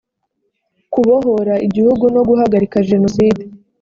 kubohora 0.93 1.53
igihugu 1.67 2.05
no 2.15 2.21
guhagarika 2.29 2.77
jenoside 2.89 3.41